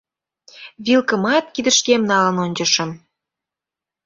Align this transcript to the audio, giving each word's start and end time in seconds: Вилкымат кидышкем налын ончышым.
Вилкымат 0.85 1.45
кидышкем 1.55 2.01
налын 2.11 2.35
ончышым. 2.45 2.91